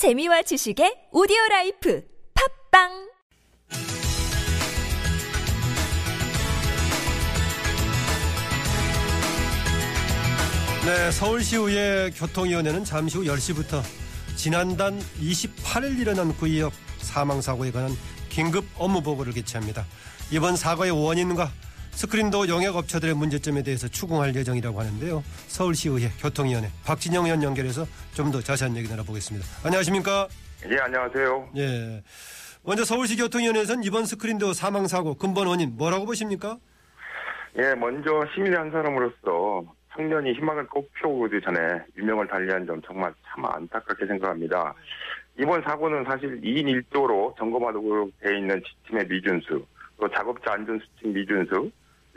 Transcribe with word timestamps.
재미와 0.00 0.40
지식의 0.40 1.08
오디오 1.12 1.36
라이프 1.50 2.02
팟빵 2.70 2.88
네, 10.86 11.10
서울시의회 11.10 12.12
교통위원회는 12.16 12.84
잠시 12.84 13.18
후 13.18 13.24
10시부터 13.24 13.82
지난달 14.36 14.98
28일 15.20 15.98
일어난 15.98 16.34
구의역 16.34 16.72
사망사고에 17.00 17.70
관한 17.70 17.92
긴급 18.30 18.64
업무 18.78 19.02
보고를 19.02 19.34
개최합니다. 19.34 19.84
이번 20.30 20.56
사고의 20.56 20.92
원인과 20.92 21.52
스크린도어 21.92 22.48
용역업체들의 22.48 23.14
문제점에 23.14 23.62
대해서 23.62 23.86
추궁할 23.88 24.34
예정이라고 24.34 24.80
하는데요. 24.80 25.22
서울시의회 25.48 26.08
교통위원회 26.20 26.68
박진영 26.84 27.24
의원 27.26 27.42
연결해서 27.42 27.84
좀 28.14 28.30
더 28.30 28.40
자세한 28.40 28.76
얘기 28.76 28.88
나눠보겠습니다. 28.88 29.44
안녕하십니까? 29.64 30.28
예, 30.70 30.76
안녕하세요. 30.78 31.48
예. 31.56 32.02
먼저 32.62 32.84
서울시 32.84 33.16
교통위원회에서는 33.16 33.82
이번 33.82 34.04
스크린도 34.06 34.52
사망사고 34.52 35.14
근본 35.14 35.48
원인 35.48 35.76
뭐라고 35.76 36.06
보십니까? 36.06 36.58
예, 37.58 37.74
먼저 37.74 38.24
시민의 38.34 38.56
한 38.56 38.70
사람으로서 38.70 39.64
청년이 39.96 40.34
희망을 40.34 40.68
꽃피우기 40.68 41.40
전에 41.44 41.80
유명을 41.96 42.28
달리한 42.28 42.64
점 42.66 42.80
정말 42.82 43.12
참 43.26 43.44
안타깝게 43.44 44.06
생각합니다. 44.06 44.74
이번 45.40 45.60
사고는 45.62 46.04
사실 46.04 46.40
2인 46.40 46.84
1조로 46.92 47.36
점검하도록 47.36 48.12
되어 48.20 48.32
있는 48.38 48.62
지침의 48.62 49.08
미준수, 49.08 49.66
또 49.98 50.08
작업자 50.14 50.52
안전수칙 50.52 51.08
미준수, 51.08 51.68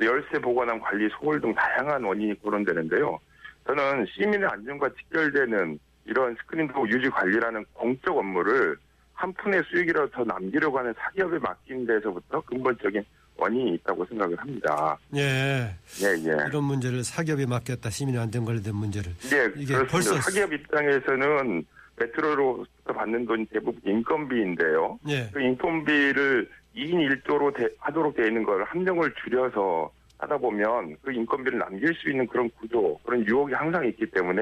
열쇠 0.06 0.40
보관함 0.40 0.80
관리 0.80 1.10
소홀 1.10 1.40
등 1.42 1.54
다양한 1.54 2.04
원인이 2.04 2.42
거론되는데요. 2.42 3.20
저는 3.66 4.06
시민의 4.14 4.48
안전과 4.52 4.90
직결되는 4.90 5.80
이런 6.06 6.36
스크린도 6.36 6.90
유지 6.90 7.10
관리라는 7.10 7.66
공적 7.74 8.18
업무를 8.18 8.76
한 9.14 9.32
푼의 9.34 9.64
수익이라도 9.70 10.10
더 10.10 10.24
남기려고 10.24 10.80
하는 10.80 10.94
사기업에 10.98 11.38
맡긴 11.40 11.86
데서부터 11.86 12.42
근본적인 12.42 13.04
원인이 13.38 13.76
있다고 13.76 14.06
생각을 14.06 14.38
합니다. 14.38 14.98
예. 15.16 15.74
예, 16.02 16.08
예. 16.08 16.48
이런 16.50 16.64
문제를 16.66 17.04
사기업에 17.04 17.46
맡겼다. 17.46 17.90
시민의 17.90 18.22
안전 18.22 18.46
관련된 18.46 18.76
문제를. 18.76 19.12
예, 19.32 19.52
이게 19.56 19.74
그렇습니다. 19.74 19.92
벌써 19.92 20.16
사기업 20.22 20.52
입장에서는 20.54 21.66
메트로로부터 21.98 22.94
받는 22.94 23.26
돈이 23.26 23.46
대부분 23.46 23.82
인건비인데요. 23.86 25.00
예. 25.08 25.30
그 25.32 25.42
인건비를 25.42 26.50
2인 26.76 27.22
1조로 27.24 27.56
대- 27.56 27.70
하도록 27.80 28.16
되어 28.16 28.28
있는 28.28 28.44
걸 28.44 28.64
함정을 28.64 29.14
줄여서 29.24 29.92
하다 30.18 30.38
보면 30.38 30.96
그 31.02 31.12
인건비를 31.12 31.60
남길 31.60 31.94
수 31.96 32.10
있는 32.10 32.26
그런 32.28 32.50
구조, 32.60 32.98
그런 33.04 33.26
유혹이 33.28 33.54
항상 33.54 33.86
있기 33.88 34.06
때문에 34.08 34.42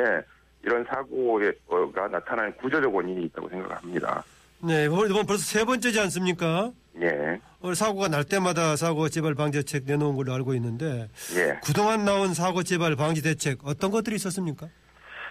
이런 0.63 0.85
사고가 0.85 2.07
나타나는 2.07 2.55
구조적 2.57 2.93
원인이 2.93 3.23
있다고 3.25 3.49
생각합니다. 3.49 4.23
네, 4.63 4.85
이번 4.85 5.25
벌써 5.25 5.37
세 5.43 5.65
번째지 5.65 5.99
않습니까? 6.02 6.71
예, 7.02 7.39
오늘 7.61 7.73
사고가 7.75 8.09
날 8.09 8.23
때마다 8.23 8.75
사고 8.75 9.09
재발 9.09 9.33
방지 9.33 9.57
대책 9.59 9.85
내놓은 9.85 10.15
걸로 10.15 10.33
알고 10.33 10.53
있는데 10.55 11.07
예. 11.35 11.59
그동안 11.65 12.05
나온 12.05 12.33
사고 12.35 12.61
재발 12.61 12.95
방지 12.95 13.23
대책 13.23 13.59
어떤 13.65 13.89
것들이 13.91 14.17
있었습니까? 14.17 14.67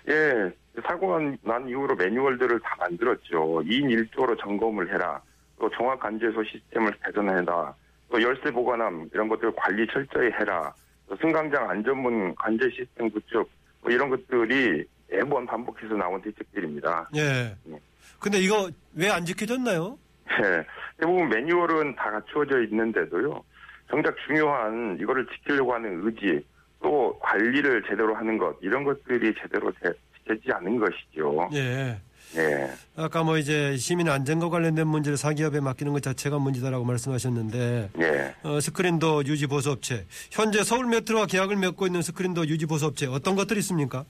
예, 0.08 0.50
사고가 0.84 1.18
난 1.42 1.68
이후로 1.68 1.94
매뉴얼들을 1.94 2.58
다 2.60 2.74
만들었죠. 2.80 3.62
2인 3.64 4.08
1조로 4.10 4.40
점검을 4.40 4.92
해라. 4.92 5.20
또 5.60 5.68
종합 5.70 6.00
간제소 6.00 6.42
시스템을 6.42 6.90
개선해라. 7.04 7.74
또 8.10 8.20
열쇠 8.22 8.50
보관함 8.50 9.08
이런 9.12 9.28
것들 9.28 9.52
관리 9.54 9.86
철저히 9.86 10.30
해라. 10.32 10.72
또 11.08 11.14
승강장 11.16 11.68
안전문 11.70 12.34
관제 12.34 12.68
시스템 12.70 13.10
구축 13.10 13.48
뭐 13.82 13.90
이런 13.92 14.08
것들이 14.08 14.84
매번 15.08 15.46
반복해서 15.46 15.94
나온 15.94 16.20
대책들입니다. 16.22 17.10
예. 17.16 17.54
네. 17.64 17.78
근데 18.18 18.38
이거 18.38 18.70
왜 18.94 19.10
안 19.10 19.24
지켜졌나요? 19.24 19.98
예, 20.42 20.64
대부분 20.98 21.28
매뉴얼은 21.28 21.96
다 21.96 22.10
갖추어져 22.10 22.62
있는데도요. 22.64 23.42
정작 23.90 24.14
중요한 24.26 24.96
이거를 25.00 25.26
지키려고 25.26 25.74
하는 25.74 26.00
의지 26.06 26.44
또 26.82 27.18
관리를 27.18 27.82
제대로 27.88 28.14
하는 28.14 28.38
것 28.38 28.56
이런 28.62 28.84
것들이 28.84 29.34
제대로 29.40 29.70
되- 29.82 29.92
지켜지지 30.18 30.52
않은 30.52 30.78
것이죠. 30.78 31.48
예. 31.54 31.98
예. 32.36 32.70
아까 32.96 33.22
뭐 33.22 33.38
이제 33.38 33.76
시민 33.76 34.08
안전과 34.08 34.48
관련된 34.48 34.86
문제를 34.86 35.16
사기업에 35.16 35.60
맡기는 35.60 35.92
것 35.92 36.02
자체가 36.02 36.38
문제다라고 36.38 36.84
말씀하셨는데 36.84 37.90
예. 38.00 38.34
어, 38.42 38.60
스크린도어 38.60 39.24
유지 39.24 39.46
보수 39.46 39.70
업체 39.70 40.06
현재 40.30 40.62
서울 40.62 40.86
메트로와 40.86 41.26
계약을 41.26 41.56
맺고 41.56 41.86
있는 41.86 42.02
스크린도어 42.02 42.46
유지 42.46 42.66
보수 42.66 42.86
업체 42.86 43.06
어떤 43.06 43.34
것들이 43.34 43.58
있습니까? 43.60 44.04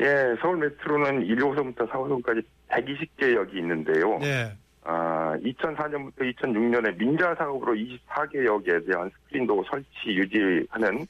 예, 0.00 0.34
서울 0.40 0.58
메트로는 0.58 1.24
1호선부터 1.26 1.88
4호선까지 1.88 2.44
120개 2.68 3.34
역이 3.36 3.58
있는데요. 3.58 4.18
네. 4.18 4.52
아, 4.82 5.36
2004년부터 5.38 6.34
2006년에 6.36 6.98
민자 6.98 7.34
사업으로 7.36 7.74
24개 7.74 8.44
역에 8.44 8.84
대한 8.84 9.10
스크린도어 9.10 9.64
설치 9.70 9.86
유지하는 10.06 11.06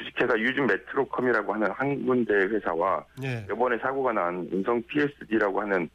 주식회사 0.00 0.38
유진 0.38 0.66
메트로컴이라고 0.66 1.54
하는 1.54 1.70
한 1.72 2.06
군데 2.06 2.34
회사와 2.34 3.04
네. 3.20 3.46
이번에 3.50 3.78
사고가 3.78 4.12
난 4.12 4.48
은성 4.52 4.82
PSD라고 4.88 5.60
하는 5.60 5.88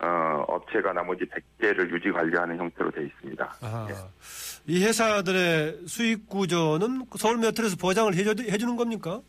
어, 0.00 0.44
업체가 0.48 0.92
나머지 0.92 1.24
100개를 1.60 1.88
유지 1.92 2.10
관리하는 2.10 2.58
형태로 2.58 2.90
되어 2.90 3.04
있습니다. 3.04 3.54
아, 3.62 3.88
예. 3.88 3.94
이 4.66 4.84
회사들의 4.84 5.82
수익 5.86 6.28
구조는 6.28 7.06
서울 7.16 7.38
메트로에서 7.38 7.76
보장을 7.76 8.12
해줘, 8.14 8.34
해주는 8.42 8.76
겁니까? 8.76 9.20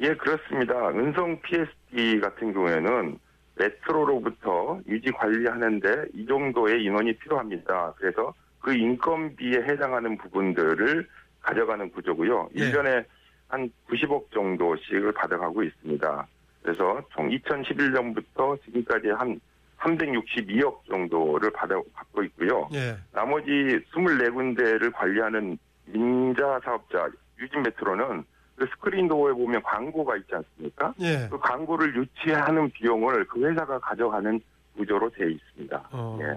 예, 0.00 0.14
그렇습니다. 0.14 0.90
은성 0.90 1.40
PSD 1.42 2.20
같은 2.20 2.52
경우에는 2.52 3.18
메트로로부터 3.56 4.80
유지 4.86 5.10
관리하는데 5.10 6.04
이 6.14 6.24
정도의 6.26 6.84
인원이 6.84 7.14
필요합니다. 7.14 7.94
그래서 7.96 8.32
그 8.60 8.72
인건비에 8.72 9.62
해당하는 9.68 10.16
부분들을 10.16 11.08
가져가는 11.42 11.90
구조고요. 11.90 12.50
예. 12.54 12.70
1년에 12.70 13.04
한 13.48 13.70
90억 13.88 14.30
정도씩을 14.32 15.12
받아가고 15.12 15.62
있습니다. 15.62 16.26
그래서 16.62 17.00
총 17.14 17.28
2011년부터 17.30 18.62
지금까지 18.64 19.08
한 19.08 19.40
362억 19.78 20.84
정도를 20.88 21.50
받아 21.50 21.80
받고 21.94 22.22
있고요. 22.24 22.68
예. 22.74 22.96
나머지 23.12 23.50
24군데를 23.92 24.92
관리하는 24.92 25.58
민자 25.86 26.60
사업자 26.64 27.08
유진 27.38 27.62
메트로는 27.62 28.24
그 28.56 28.66
스크린 28.66 29.06
도어에 29.06 29.32
보면 29.32 29.62
광고가 29.62 30.16
있지 30.16 30.34
않습니까? 30.34 30.92
예. 31.00 31.28
그 31.30 31.38
광고를 31.38 31.96
유치하는 31.96 32.70
비용을 32.70 33.24
그 33.28 33.46
회사가 33.46 33.78
가져가는 33.78 34.40
구조로 34.76 35.10
되어 35.10 35.28
있습니다. 35.28 35.88
어, 35.92 36.18
예. 36.20 36.36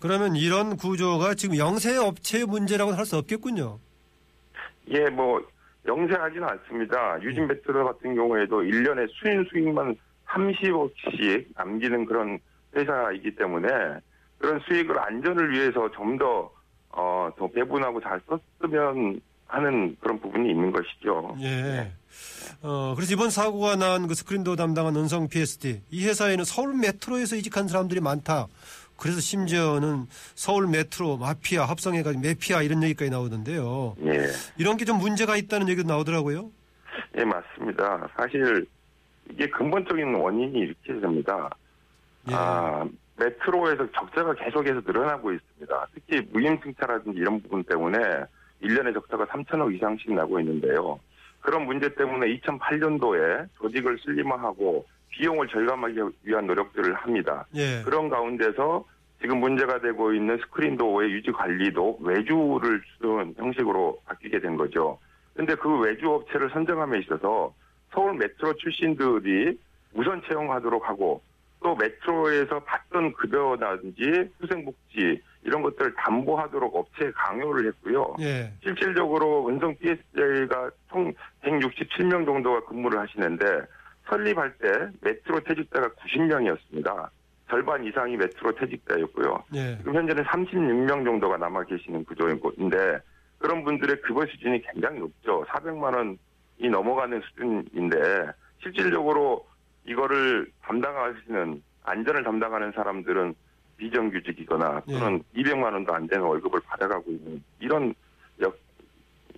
그러면 0.00 0.34
이런 0.34 0.76
구조가 0.76 1.34
지금 1.34 1.56
영세 1.56 1.96
업체의 1.96 2.46
문제라고는 2.46 2.98
할수 2.98 3.16
없겠군요. 3.16 3.78
예, 4.88 5.08
뭐 5.08 5.40
영세하지는 5.86 6.46
않습니다. 6.48 7.20
유진 7.22 7.46
메트로 7.46 7.84
같은 7.86 8.14
경우에도 8.14 8.62
1년에 8.62 9.08
수인 9.12 9.44
수익만 9.50 9.96
30억씩 10.28 11.46
남기는 11.56 12.04
그런 12.06 12.38
회사이기 12.76 13.34
때문에 13.34 13.68
그런 14.38 14.60
수익을 14.60 14.98
안전을 14.98 15.52
위해서 15.52 15.90
좀 15.92 16.18
더 16.18 16.50
어, 16.92 17.30
더 17.38 17.46
배분하고 17.48 18.00
잘 18.00 18.20
썼으면 18.28 19.20
하는 19.46 19.96
그런 20.00 20.20
부분이 20.20 20.50
있는 20.50 20.72
것이죠. 20.72 21.36
예. 21.40 21.92
어, 22.62 22.94
그래서 22.96 23.12
이번 23.14 23.30
사고가 23.30 23.76
난 23.76 24.08
그 24.08 24.14
스크린도 24.14 24.56
담당한 24.56 24.96
은성 24.96 25.28
PSD. 25.28 25.82
이 25.90 26.06
회사에는 26.06 26.44
서울 26.44 26.74
메트로에서 26.76 27.36
이직한 27.36 27.68
사람들이 27.68 28.00
많다. 28.00 28.48
그래서 29.00 29.20
심지어는 29.20 30.06
서울 30.34 30.66
메트로 30.68 31.16
마피아 31.16 31.64
합성해가지고 31.64 32.22
메피아 32.22 32.62
이런 32.62 32.82
얘기까지 32.82 33.10
나오던데요. 33.10 33.96
예. 34.04 34.26
이런 34.58 34.76
게 34.76 34.84
좀 34.84 34.98
문제가 34.98 35.36
있다는 35.36 35.68
얘기도 35.68 35.88
나오더라고요. 35.88 36.50
예, 37.18 37.24
맞습니다. 37.24 38.08
사실 38.16 38.66
이게 39.30 39.48
근본적인 39.48 40.14
원인이 40.14 40.58
이렇게 40.58 41.00
됩니다. 41.00 41.48
예. 42.30 42.34
아, 42.34 42.84
메트로에서 43.16 43.86
적자가 43.92 44.34
계속해서 44.34 44.80
늘어나고 44.86 45.32
있습니다. 45.32 45.86
특히 45.94 46.20
무임승차라든지 46.32 47.18
이런 47.18 47.40
부분 47.42 47.62
때문에 47.64 47.98
1년에 48.62 48.92
적자가 48.94 49.26
3천억 49.26 49.74
이상씩 49.74 50.12
나고 50.12 50.40
있는데요. 50.40 50.98
그런 51.40 51.64
문제 51.66 51.94
때문에 51.94 52.26
2008년도에 52.38 53.48
조직을 53.58 53.98
슬림화하고 54.04 54.84
비용을 55.10 55.48
절감하기 55.48 55.96
위한 56.24 56.46
노력들을 56.46 56.94
합니다. 56.94 57.46
예. 57.54 57.82
그런 57.84 58.08
가운데서 58.08 58.84
지금 59.20 59.38
문제가 59.40 59.80
되고 59.80 60.12
있는 60.12 60.38
스크린 60.38 60.76
도어의 60.76 61.10
유지 61.10 61.30
관리도 61.30 61.98
외주를 62.00 62.82
주는 62.98 63.34
형식으로 63.36 64.00
바뀌게 64.06 64.40
된 64.40 64.56
거죠. 64.56 64.98
근데 65.34 65.54
그 65.54 65.78
외주 65.78 66.08
업체를 66.10 66.50
선정함에 66.50 66.98
있어서 67.00 67.54
서울 67.92 68.14
메트로 68.14 68.54
출신들이 68.54 69.58
우선 69.92 70.22
채용하도록 70.26 70.88
하고 70.88 71.22
또 71.62 71.74
메트로에서 71.76 72.60
받던 72.60 73.12
급여라든지 73.12 74.30
후생복지 74.40 75.20
이런 75.42 75.62
것들을 75.62 75.94
담보하도록 75.94 76.74
업체에 76.74 77.10
강요를 77.12 77.66
했고요. 77.68 78.16
예. 78.20 78.50
실질적으로 78.62 79.48
은성 79.48 79.76
PSJ가 79.76 80.70
총 80.90 81.12
167명 81.42 82.24
정도가 82.24 82.64
근무를 82.66 82.98
하시는데 83.00 83.44
설립할 84.08 84.52
때 84.58 84.88
메트로 85.02 85.40
퇴직자가 85.40 85.88
90명이었습니다. 85.90 87.08
절반 87.50 87.84
이상이 87.84 88.16
메트로 88.16 88.52
퇴직자였고요. 88.54 89.44
예. 89.54 89.76
지금 89.78 89.96
현재는 89.96 90.22
36명 90.22 91.04
정도가 91.04 91.36
남아 91.36 91.64
계시는 91.64 92.04
구조인데 92.04 93.00
그런 93.38 93.64
분들의 93.64 94.00
급여 94.02 94.24
수준이 94.26 94.62
굉장히 94.62 95.00
높죠. 95.00 95.44
400만 95.48 95.96
원이 95.96 96.70
넘어가는 96.70 97.20
수준인데 97.22 98.30
실질적으로 98.62 99.44
이거를 99.84 100.48
담당하시는 100.62 101.62
안전을 101.82 102.22
담당하는 102.22 102.70
사람들은 102.72 103.34
비정규직이거나 103.78 104.82
또는 104.88 105.24
200만 105.34 105.72
원도 105.72 105.92
안 105.92 106.06
되는 106.06 106.24
월급을 106.24 106.60
받아가고 106.60 107.10
있는 107.10 107.42
이런 107.58 107.92
역 108.40 108.56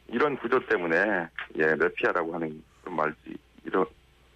이런 0.09 0.37
구조 0.37 0.61
때문에 0.67 1.29
예 1.57 1.75
매피아라고 1.77 2.35
하는 2.35 2.63
그런 2.83 2.97
말이 2.97 3.13
일어 3.65 3.87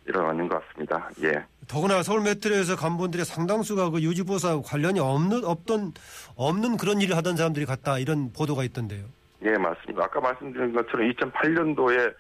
일어나는 0.06 0.48
것 0.48 0.66
같습니다. 0.66 1.10
예. 1.24 1.44
더구나 1.68 2.02
서울 2.02 2.22
메트로에서 2.22 2.76
간부들의 2.76 3.24
상당수가 3.24 3.90
그 3.90 4.02
유지보수하고 4.02 4.62
관련이 4.62 5.00
없는 5.00 5.44
없던 5.44 5.92
없는 6.36 6.76
그런 6.76 7.00
일을 7.00 7.16
하던 7.16 7.36
사람들이 7.36 7.66
갔다 7.66 7.98
이런 7.98 8.32
보도가 8.32 8.64
있던데요. 8.64 9.04
예, 9.42 9.56
맞습니다. 9.58 10.04
아까 10.04 10.20
말씀드린 10.20 10.72
것처럼 10.72 11.10
2008년도에 11.12 12.14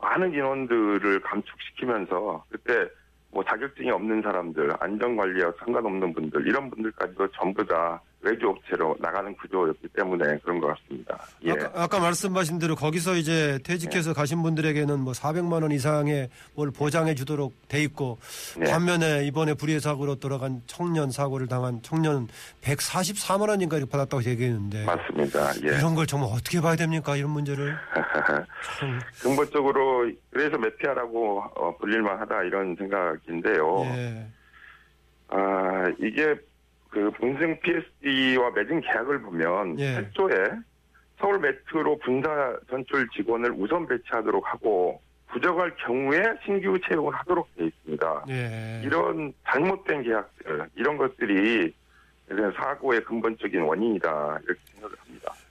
많은 0.00 0.32
인원들을 0.32 1.20
감축시키면서 1.20 2.44
그때 2.50 2.88
뭐 3.30 3.44
자격증이 3.44 3.90
없는 3.90 4.22
사람들, 4.22 4.72
안전관리와 4.80 5.52
상관없는 5.58 6.14
분들 6.14 6.46
이런 6.46 6.70
분들까지도 6.70 7.28
전부 7.32 7.64
다 7.66 8.00
외주 8.20 8.48
업체로 8.48 8.96
나가는 8.98 9.32
구조였기 9.36 9.88
때문에 9.88 10.38
그런 10.38 10.58
것 10.60 10.68
같습니다. 10.68 11.18
예. 11.44 11.52
아까, 11.52 11.70
아까 11.74 12.00
말씀하신 12.00 12.58
대로 12.58 12.74
거기서 12.74 13.14
이제 13.14 13.58
퇴직해서 13.62 14.12
가신 14.12 14.42
분들에게는 14.42 14.98
뭐 14.98 15.12
400만 15.12 15.62
원 15.62 15.70
이상의 15.70 16.28
뭘 16.54 16.72
보장해 16.72 17.14
주도록 17.14 17.54
돼 17.68 17.80
있고 17.84 18.18
네. 18.56 18.70
반면에 18.70 19.24
이번에 19.24 19.54
불의의 19.54 19.80
사고로 19.80 20.16
돌아간 20.16 20.62
청년 20.66 21.12
사고를 21.12 21.46
당한 21.46 21.80
청년 21.82 22.26
144만 22.62 23.48
원인가 23.48 23.76
이렇게 23.76 23.90
받았다고 23.90 24.24
얘기했는데 24.24 24.84
맞습니다. 24.84 25.52
예. 25.62 25.78
이런 25.78 25.94
걸 25.94 26.06
정말 26.06 26.30
어떻게 26.32 26.60
봐야 26.60 26.74
됩니까? 26.74 27.14
이런 27.14 27.30
문제를 27.30 27.76
참, 28.78 28.98
근본적으로 29.22 30.10
그래서 30.30 30.58
메피아라고 30.58 31.44
어, 31.54 31.76
불릴만하다 31.78 32.42
이런 32.42 32.74
생각인데요. 32.76 33.82
예. 33.84 34.26
아 35.30 35.84
이게 36.00 36.34
그 36.88 37.10
본승 37.12 37.58
PSD와 37.60 38.50
맺은 38.50 38.80
계약을 38.80 39.22
보면 39.22 39.78
예. 39.78 39.94
최초에 39.94 40.50
서울 41.18 41.38
메트로 41.40 41.98
분사 41.98 42.56
전출 42.70 43.08
직원을 43.10 43.52
우선 43.52 43.86
배치하도록 43.86 44.46
하고 44.46 45.00
부족할 45.28 45.74
경우에 45.76 46.22
신규 46.44 46.78
채용을 46.88 47.14
하도록 47.14 47.46
돼 47.56 47.66
있습니다. 47.66 48.24
예. 48.30 48.82
이런 48.84 49.32
잘못된 49.46 50.02
계약들 50.02 50.68
이런 50.76 50.96
것들이 50.96 51.74
사고의 52.56 53.02
근본적인 53.04 53.60
원인이다 53.60 54.38
이렇게 54.44 54.60
생각을. 54.72 54.96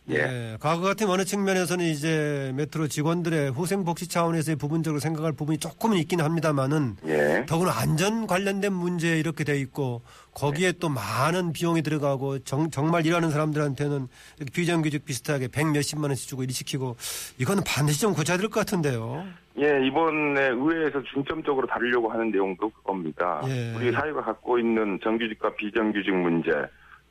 예. 0.09 0.15
예. 0.15 0.57
과거 0.59 0.81
같은 0.81 1.09
어느 1.09 1.25
측면에서는 1.25 1.85
이제 1.85 2.51
메트로 2.55 2.87
직원들의 2.87 3.51
후생 3.51 3.83
복지 3.83 4.07
차원에서의 4.07 4.55
부분적으로 4.55 4.99
생각할 4.99 5.33
부분이 5.33 5.57
조금은 5.57 5.97
있긴 5.97 6.21
합니다만은 6.21 6.95
예. 7.07 7.45
더구나 7.47 7.73
안전 7.77 8.25
관련된 8.27 8.71
문제 8.71 9.19
이렇게 9.19 9.43
돼 9.43 9.57
있고 9.59 10.01
거기에 10.33 10.73
또 10.73 10.87
많은 10.89 11.51
비용이 11.51 11.81
들어가고 11.81 12.39
정, 12.39 12.69
말 12.91 13.05
일하는 13.05 13.31
사람들한테는 13.31 14.07
비정규직 14.53 15.03
비슷하게 15.03 15.47
백 15.49 15.67
몇십만 15.67 16.09
원씩 16.09 16.29
주고 16.29 16.43
일 16.43 16.51
시키고 16.51 16.95
이거는 17.37 17.63
반드시 17.65 18.01
좀 18.01 18.13
고쳐야 18.13 18.37
될 18.37 18.47
것 18.49 18.59
같은데요. 18.61 19.25
예, 19.59 19.85
이번에 19.87 20.49
의회에서 20.49 21.01
중점적으로 21.11 21.65
다루려고 21.67 22.09
하는 22.09 22.29
내용도 22.31 22.69
그겁니다. 22.69 23.41
예. 23.47 23.73
우리 23.75 23.91
사회가 23.91 24.21
갖고 24.21 24.57
있는 24.59 24.99
정규직과 25.03 25.55
비정규직 25.55 26.13
문제, 26.15 26.51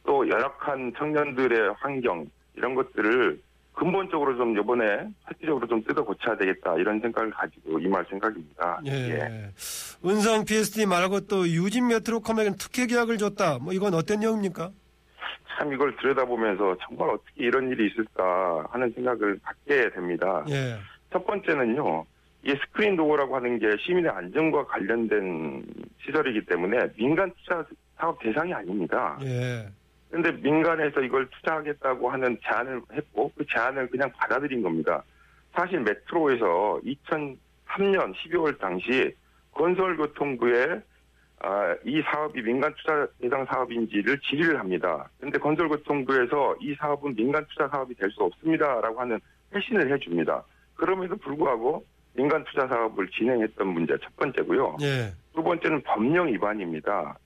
또 0.06 0.26
열악한 0.28 0.92
청년들의 0.96 1.74
환경, 1.80 2.24
이런 2.56 2.74
것들을 2.74 3.40
근본적으로 3.72 4.36
좀 4.36 4.58
이번에 4.58 5.06
획기적으로 5.30 5.66
좀 5.66 5.84
뜯어 5.84 6.02
고쳐야 6.02 6.34
되겠다, 6.36 6.76
이런 6.76 6.98
생각을 7.00 7.30
가지고 7.30 7.78
임할 7.78 8.06
생각입니다. 8.08 8.80
예. 8.86 9.50
은성 10.04 10.46
PSD 10.46 10.86
말고 10.86 11.20
또 11.26 11.46
유진 11.46 11.88
메트로컴에게는 11.88 12.56
특혜 12.58 12.86
계약을 12.86 13.18
줬다. 13.18 13.58
뭐 13.58 13.74
이건 13.74 13.92
어떤 13.92 14.20
내용입니까? 14.20 14.70
참 15.58 15.72
이걸 15.72 15.94
들여다보면서 15.96 16.76
정말 16.86 17.10
어떻게 17.10 17.44
이런 17.44 17.70
일이 17.70 17.86
있을까 17.90 18.66
하는 18.70 18.90
생각을 18.94 19.38
갖게 19.42 19.90
됩니다. 19.90 20.44
예. 20.48 20.76
첫 21.12 21.26
번째는요, 21.26 22.04
이 22.44 22.54
스크린 22.64 22.96
도어라고 22.96 23.36
하는 23.36 23.58
게 23.58 23.66
시민의 23.84 24.10
안전과 24.10 24.66
관련된 24.66 25.64
시설이기 26.04 26.46
때문에 26.46 26.92
민간 26.96 27.30
투자 27.38 27.64
사업 27.98 28.18
대상이 28.20 28.54
아닙니다. 28.54 29.18
예. 29.22 29.66
그런데 30.10 30.32
민간에서 30.32 31.00
이걸 31.00 31.28
투자하겠다고 31.30 32.10
하는 32.10 32.38
제안을 32.42 32.80
했고 32.92 33.32
그 33.36 33.44
제안을 33.46 33.88
그냥 33.88 34.10
받아들인 34.12 34.62
겁니다. 34.62 35.02
사실 35.54 35.80
메트로에서 35.80 36.80
2003년 36.84 38.14
12월 38.14 38.58
당시 38.58 39.14
건설교통부에 39.52 40.80
아, 41.40 41.76
이 41.84 42.00
사업이 42.02 42.40
민간 42.42 42.72
투자 42.76 43.06
대상 43.20 43.44
사업인지를 43.44 44.18
질의를 44.20 44.58
합니다. 44.58 45.08
그런데 45.18 45.38
건설교통부에서 45.38 46.56
이 46.60 46.74
사업은 46.74 47.14
민간 47.14 47.44
투자 47.48 47.68
사업이 47.68 47.94
될 47.94 48.10
수 48.10 48.22
없습니다라고 48.22 49.00
하는 49.00 49.20
회신을 49.54 49.92
해줍니다. 49.92 50.42
그럼에도 50.76 51.16
불구하고 51.16 51.84
민간 52.14 52.42
투자 52.44 52.66
사업을 52.66 53.08
진행했던 53.10 53.66
문제 53.68 53.96
첫 54.02 54.16
번째고요. 54.16 54.78
예. 54.80 55.12
두 55.34 55.42
번째는 55.42 55.82
법령 55.82 56.28
위반입니다. 56.28 57.18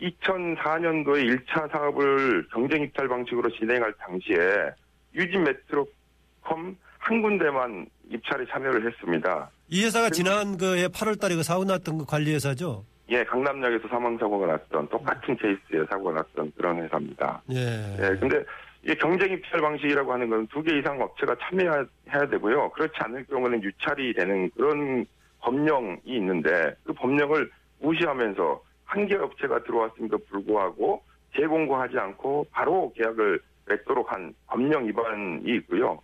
2004년도에 0.00 1.44
1차 1.46 1.70
사업을 1.70 2.46
경쟁 2.52 2.82
입찰 2.82 3.08
방식으로 3.08 3.50
진행할 3.50 3.92
당시에 3.98 4.70
유진 5.14 5.44
메트로컴 5.44 6.76
한 6.98 7.22
군데만 7.22 7.86
입찰에 8.10 8.44
참여를 8.50 8.86
했습니다. 8.86 9.50
이 9.68 9.84
회사가 9.84 10.10
지난 10.10 10.56
그해 10.56 10.88
8월 10.88 11.18
달에 11.20 11.34
그 11.36 11.42
사고 11.42 11.64
났던 11.64 11.98
그 11.98 12.04
관리 12.04 12.32
회사죠? 12.34 12.84
예, 13.08 13.24
강남역에서 13.24 13.88
사망 13.88 14.16
사고가 14.18 14.46
났던 14.46 14.88
똑같은 14.88 15.36
케이스에 15.36 15.84
사고가 15.90 16.12
났던 16.12 16.52
그런 16.56 16.82
회사입니다. 16.82 17.42
예. 17.52 17.96
예, 18.00 18.16
근데 18.18 18.42
이게 18.82 18.94
경쟁 18.94 19.32
입찰 19.32 19.60
방식이라고 19.60 20.12
하는 20.12 20.28
건 20.30 20.46
두 20.48 20.62
개 20.62 20.78
이상 20.78 21.00
업체가 21.00 21.34
참여해야 21.42 22.28
되고요. 22.30 22.70
그렇지 22.70 22.94
않을 22.98 23.24
경우는 23.26 23.62
유찰이 23.62 24.14
되는 24.14 24.50
그런 24.50 25.04
법령이 25.40 25.98
있는데 26.04 26.74
그 26.84 26.92
법령을 26.92 27.50
무시하면서 27.80 28.62
한 28.90 29.06
개 29.06 29.14
업체가 29.14 29.62
들어왔음에도 29.62 30.18
불구하고 30.28 31.00
재공고하지 31.36 31.96
않고 31.96 32.46
바로 32.50 32.92
계약을 32.96 33.40
맺도록 33.66 34.10
한 34.12 34.34
법령 34.48 34.88
위반이 34.88 35.42
있고요. 35.58 36.00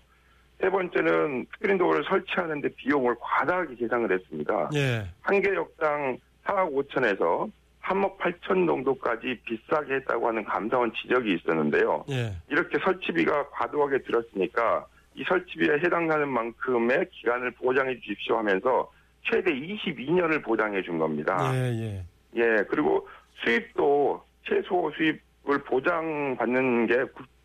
세 0.60 0.70
번째는 0.70 1.46
스크린 1.52 1.78
도어를 1.78 2.04
설치하는 2.04 2.60
데 2.60 2.68
비용을 2.76 3.16
과다하게 3.20 3.74
계상을 3.74 4.10
했습니다. 4.12 4.70
예. 4.74 5.04
한 5.22 5.42
개 5.42 5.52
역당 5.54 6.16
4억 6.44 6.72
5천에서 6.88 7.50
3억 7.82 8.18
8천 8.18 8.66
정도까지 8.66 9.40
비싸게 9.44 9.94
했다고 9.94 10.28
하는 10.28 10.44
감사원 10.44 10.92
지적이 10.94 11.34
있었는데요. 11.34 12.04
예. 12.10 12.32
이렇게 12.48 12.78
설치비가 12.84 13.48
과도하게 13.50 13.98
들었으니까 14.02 14.86
이 15.16 15.24
설치비에 15.28 15.74
해당하는 15.84 16.28
만큼의 16.28 17.08
기간을 17.10 17.50
보장해 17.52 17.98
주십시오 17.98 18.36
하면서 18.38 18.88
최대 19.24 19.52
22년을 19.52 20.42
보장해 20.44 20.82
준 20.82 20.98
겁니다. 20.98 21.50
예, 21.52 22.04
예. 22.36 22.42
예, 22.42 22.64
그리고 22.68 23.06
수입도 23.44 24.22
최소 24.44 24.90
수입을 24.96 25.62
보장받는 25.64 26.86
게 26.86 26.94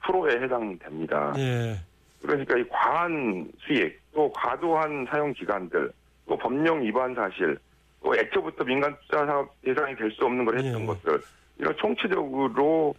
9%에 0.04 0.44
해당됩니다. 0.44 1.34
예. 1.38 1.80
그러니까 2.22 2.58
이 2.58 2.64
과한 2.70 3.52
수익, 3.60 4.00
또 4.14 4.32
과도한 4.32 5.08
사용 5.10 5.34
기간들, 5.34 5.92
또 6.28 6.38
법령 6.38 6.84
위반 6.84 7.16
사실, 7.16 7.58
또 8.04 8.16
애초부터 8.16 8.64
민간 8.64 8.96
투자 9.02 9.26
사업 9.26 9.50
대상이 9.62 9.96
될 9.96 10.12
수 10.12 10.26
없는 10.26 10.46
걸 10.46 10.60
했던 10.60 10.82
예. 10.82 10.86
것들, 10.86 11.22
이런 11.58 11.76
총체적으로 11.78 12.94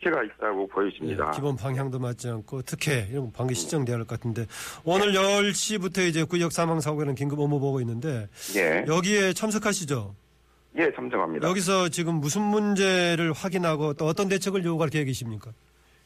특혜가 0.00 0.22
있다고 0.24 0.62
예, 0.62 0.66
보여집니다. 0.72 1.30
기본 1.32 1.56
방향도 1.56 1.98
맞지 1.98 2.28
않고 2.28 2.62
특혜 2.62 3.06
이런 3.10 3.26
거 3.26 3.32
방기 3.32 3.54
시정돼야 3.54 3.96
할 3.96 4.04
것 4.04 4.18
같은데 4.18 4.46
오늘 4.84 5.12
10시부터 5.12 5.98
이제 6.08 6.24
구역 6.24 6.52
사망 6.52 6.80
사고에는 6.80 7.14
긴급 7.14 7.38
업무 7.38 7.60
보고 7.60 7.80
있는데 7.80 8.28
예, 8.56 8.84
여기에 8.88 9.34
참석하시죠? 9.34 10.14
예, 10.76 10.90
참석합니다. 10.92 11.48
여기서 11.48 11.88
지금 11.88 12.14
무슨 12.14 12.42
문제를 12.42 13.32
확인하고 13.32 13.94
또 13.94 14.06
어떤 14.06 14.28
대책을 14.28 14.64
요구할 14.64 14.88
계획이십니까? 14.90 15.50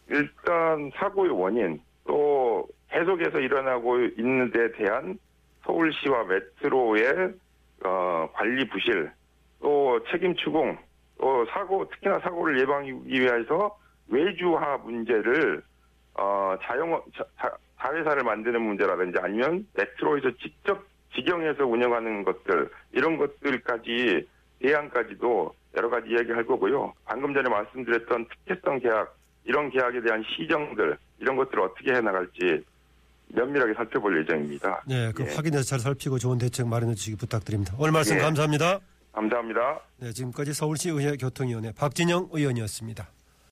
일단 0.08 0.90
사고의 0.96 1.30
원인, 1.30 1.80
또 2.06 2.66
계속해서 2.90 3.40
일어나고 3.40 4.00
있는 4.18 4.50
데 4.50 4.72
대한 4.72 5.18
서울시와 5.64 6.24
메트로의 6.24 7.34
어, 7.84 8.28
관리 8.32 8.66
부실, 8.68 9.10
또 9.60 10.00
책임 10.10 10.34
추궁, 10.36 10.76
또 11.18 11.46
사고 11.46 11.88
특히나 11.90 12.18
사고를 12.20 12.60
예방하기 12.60 12.92
위해서 13.04 13.76
외주화 14.08 14.78
문제를 14.78 15.62
어, 16.14 16.56
자영 16.62 17.02
자, 17.16 17.24
자, 17.40 17.56
자회사를 17.80 18.22
만드는 18.22 18.60
문제라든지 18.60 19.18
아니면 19.20 19.66
메트로에서 19.74 20.30
직접 20.40 20.82
직영해서 21.14 21.64
운영하는 21.66 22.24
것들 22.24 22.70
이런 22.92 23.16
것들까지 23.16 24.26
대안까지도 24.64 25.54
여러 25.76 25.90
가지 25.90 26.08
이야기할 26.08 26.46
거고요. 26.46 26.92
방금 27.04 27.34
전에 27.34 27.48
말씀드렸던 27.48 28.26
특혜성 28.46 28.78
계약 28.80 29.14
이런 29.44 29.70
계약에 29.70 30.00
대한 30.00 30.24
시정들 30.24 30.96
이런 31.18 31.36
것들을 31.36 31.62
어떻게 31.62 31.92
해나갈지 31.92 32.64
면밀하게 33.28 33.74
살펴볼 33.74 34.22
예정입니다. 34.22 34.82
네, 34.86 35.12
그 35.14 35.24
예. 35.24 35.34
확인해서 35.34 35.64
잘 35.64 35.80
살피고 35.80 36.18
좋은 36.18 36.38
대책 36.38 36.66
마련해 36.66 36.94
주시기 36.94 37.16
부탁드립니다. 37.16 37.74
오늘 37.78 37.92
말씀 37.92 38.16
예. 38.16 38.20
감사합니다. 38.20 38.80
감사합니다. 39.12 39.80
네, 39.98 40.12
지금까지 40.12 40.54
서울시 40.54 40.88
의회 40.90 41.16
교통위원회 41.16 41.72
박진영 41.72 42.30
의원이었습니다. 42.32 43.08